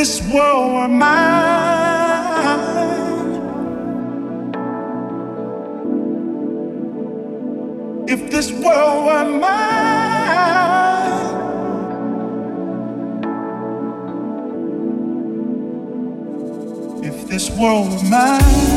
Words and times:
this 0.00 0.22
world 0.32 0.72
were 0.72 0.88
mine, 0.88 1.68
if 8.08 8.30
this 8.30 8.50
world 8.50 9.04
were 9.04 9.28
mine, 9.40 9.74
if 17.04 17.28
this 17.28 17.50
world 17.50 17.90
were 17.90 18.02
mine. 18.08 18.69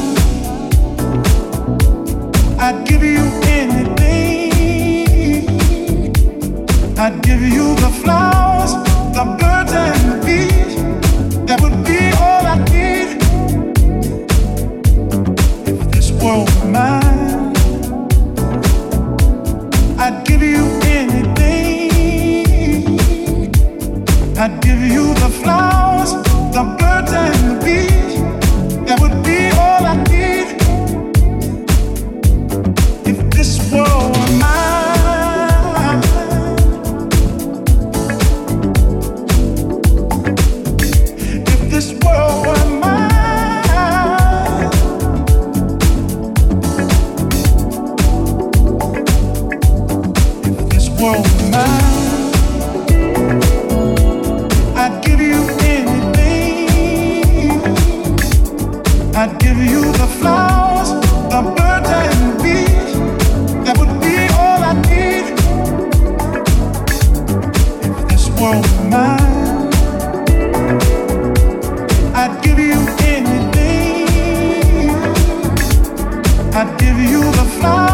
through 77.24 77.32
the 77.32 77.50
flowers. 77.52 77.93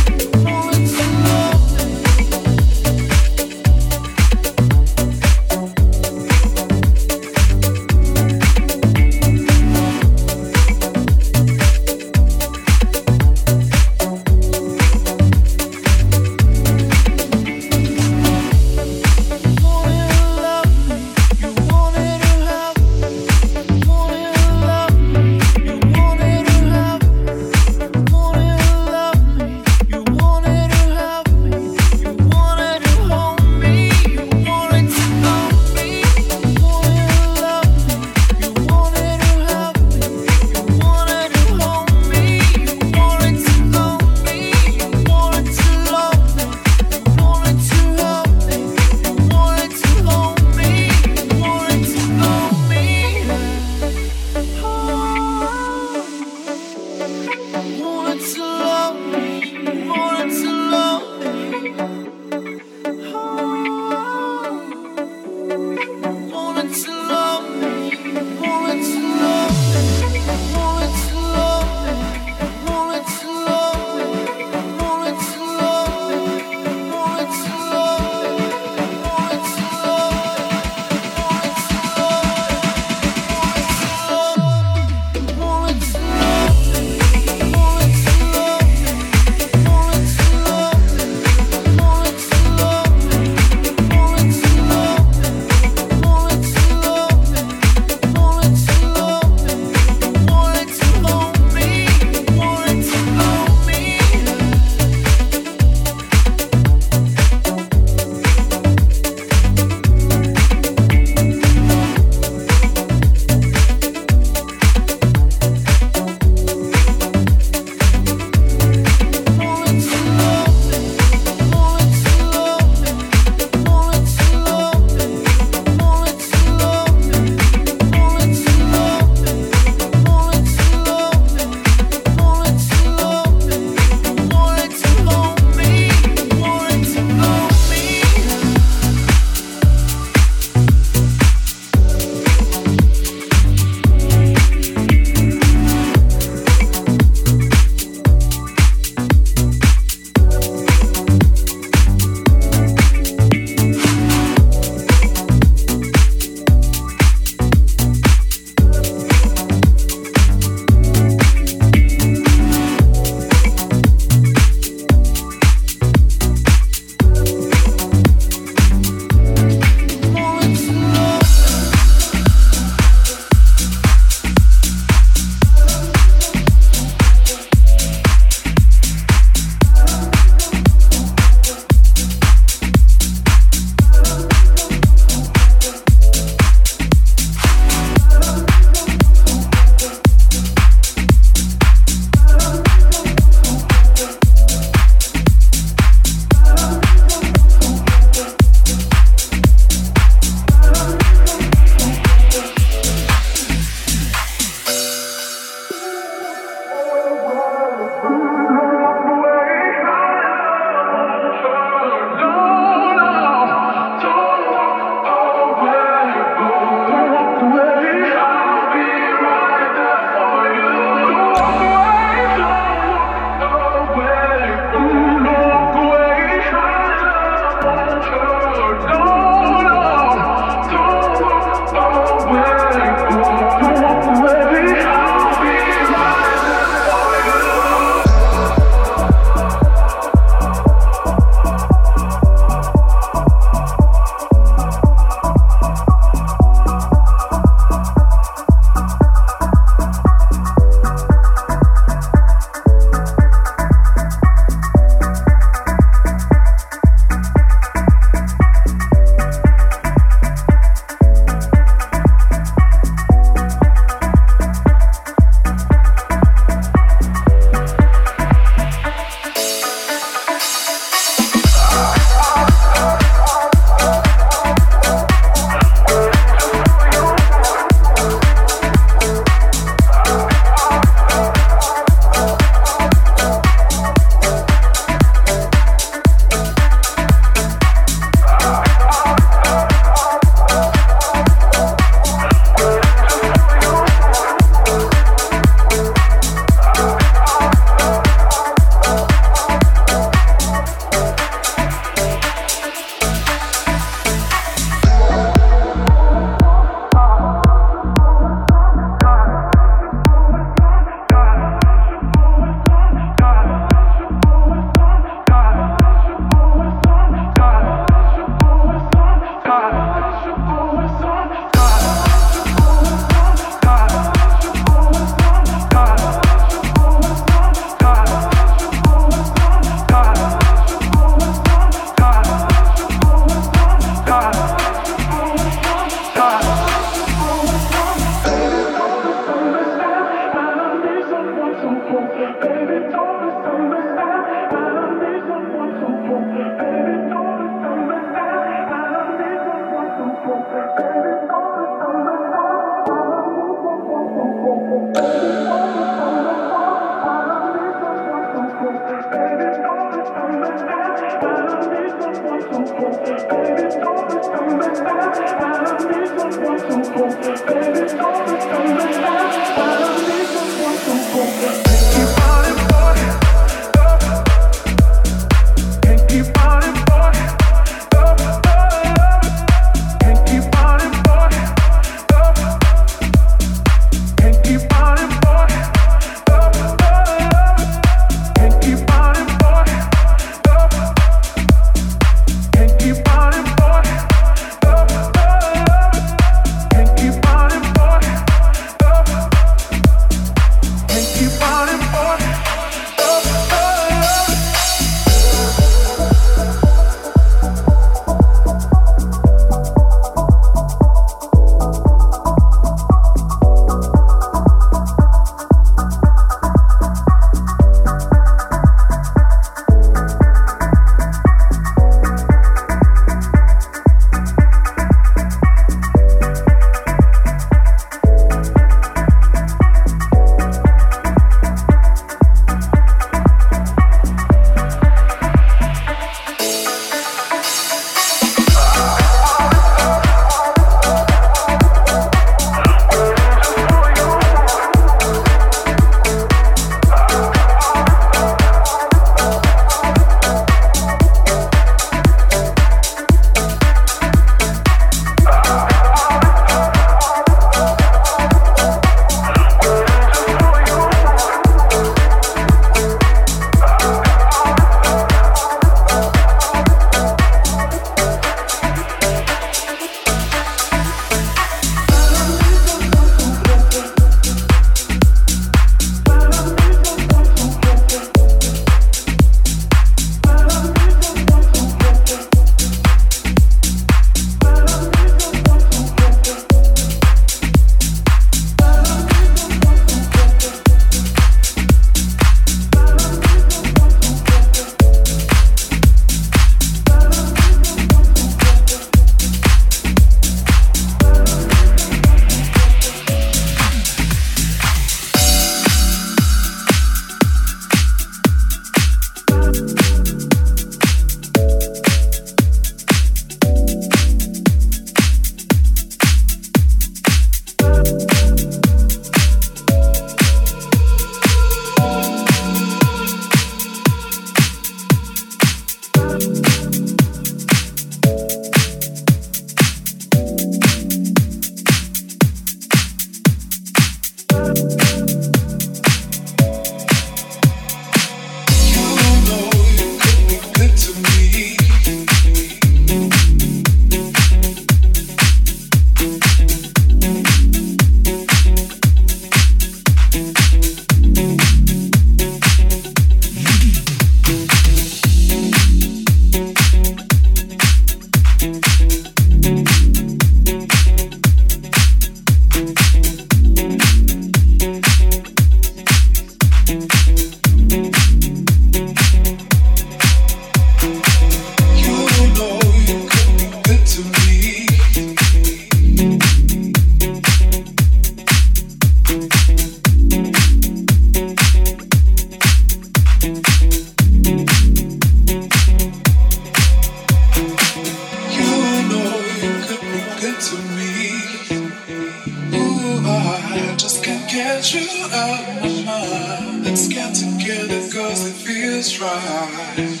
Let's 596.64 596.86
get 596.88 597.14
together 597.14 597.80
cause 597.92 598.26
it 598.26 598.34
feels 598.34 599.00
right. 599.00 600.00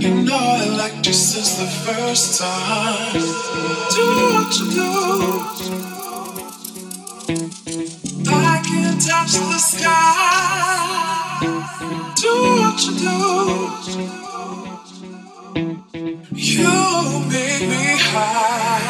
You 0.00 0.14
know 0.24 0.36
I 0.36 0.66
liked 0.78 1.06
you 1.06 1.12
since 1.12 1.58
the 1.58 1.66
first 1.66 2.40
time. 2.40 3.12
Do 3.12 4.06
what 4.34 4.50
you 4.58 4.66
do. 4.80 4.90
I 8.28 8.62
can 8.66 8.98
touch 8.98 9.32
the 9.32 9.58
sky. 9.58 11.40
Do 12.16 12.32
what 12.60 12.78
you 12.84 12.92
do. 13.06 13.16
You 16.34 16.74
make 17.28 17.62
me 17.68 17.84
high. 18.10 18.81